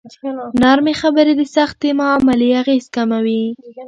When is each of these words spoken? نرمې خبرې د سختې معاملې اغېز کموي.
نرمې 0.61 0.93
خبرې 1.01 1.33
د 1.37 1.41
سختې 1.55 1.89
معاملې 1.99 2.49
اغېز 2.61 2.85
کموي. 2.95 3.43